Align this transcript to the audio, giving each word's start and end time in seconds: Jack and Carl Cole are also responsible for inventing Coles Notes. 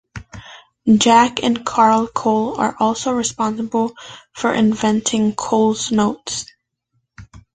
Jack 0.97 1.43
and 1.43 1.63
Carl 1.63 2.07
Cole 2.07 2.59
are 2.59 2.75
also 2.79 3.11
responsible 3.11 3.93
for 4.33 4.51
inventing 4.51 5.35
Coles 5.35 5.91
Notes. 5.91 6.47